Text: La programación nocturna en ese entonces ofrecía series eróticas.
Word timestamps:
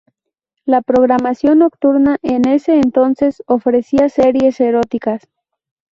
La 0.65 0.81
programación 0.81 1.59
nocturna 1.59 2.17
en 2.23 2.47
ese 2.47 2.77
entonces 2.79 3.43
ofrecía 3.45 4.09
series 4.09 4.59
eróticas. 4.59 5.27